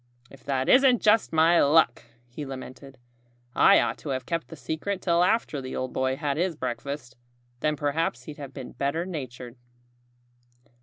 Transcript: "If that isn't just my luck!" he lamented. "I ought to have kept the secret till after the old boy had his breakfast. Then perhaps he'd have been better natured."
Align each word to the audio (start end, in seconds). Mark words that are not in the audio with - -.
"If 0.31 0.43
that 0.45 0.67
isn't 0.67 0.99
just 0.99 1.31
my 1.31 1.61
luck!" 1.61 2.05
he 2.27 2.43
lamented. 2.43 2.97
"I 3.53 3.79
ought 3.79 3.99
to 3.99 4.09
have 4.09 4.25
kept 4.25 4.47
the 4.47 4.55
secret 4.55 4.99
till 4.99 5.23
after 5.23 5.61
the 5.61 5.75
old 5.75 5.93
boy 5.93 6.15
had 6.15 6.37
his 6.37 6.55
breakfast. 6.55 7.15
Then 7.59 7.75
perhaps 7.75 8.23
he'd 8.23 8.37
have 8.37 8.51
been 8.51 8.71
better 8.71 9.05
natured." 9.05 9.57